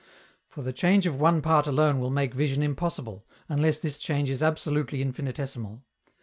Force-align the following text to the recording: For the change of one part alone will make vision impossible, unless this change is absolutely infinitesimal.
For 0.49 0.63
the 0.63 0.73
change 0.73 1.05
of 1.05 1.21
one 1.21 1.43
part 1.43 1.67
alone 1.67 1.99
will 1.99 2.09
make 2.09 2.33
vision 2.33 2.63
impossible, 2.63 3.23
unless 3.47 3.77
this 3.77 3.99
change 3.99 4.31
is 4.31 4.41
absolutely 4.41 4.99
infinitesimal. 4.99 5.83